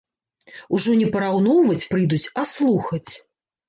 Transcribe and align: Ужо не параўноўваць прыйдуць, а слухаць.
Ужо 0.77 0.95
не 1.03 1.07
параўноўваць 1.17 1.87
прыйдуць, 1.95 2.25
а 2.39 2.51
слухаць. 2.57 3.09